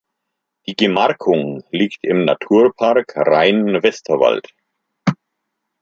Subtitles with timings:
[0.65, 4.49] Die Gemarkung liegt im Naturpark Rhein-Westerwald.